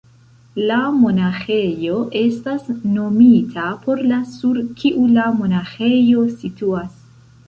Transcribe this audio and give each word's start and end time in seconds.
La 0.69 0.77
monaĥejo 0.99 1.97
estas 2.21 2.63
nomita 2.95 3.65
por 3.83 4.01
la 4.13 4.17
sur 4.37 4.57
kiu 4.79 5.05
la 5.19 5.27
monaĥejo 5.43 6.25
situas. 6.37 6.97